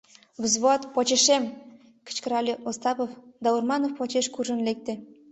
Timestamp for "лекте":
4.67-4.93